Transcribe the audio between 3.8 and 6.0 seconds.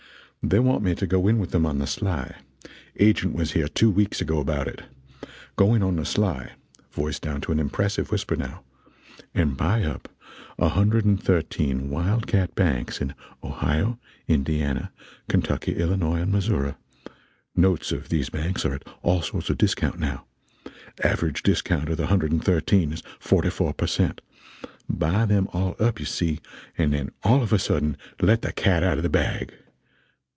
weeks ago about it go in on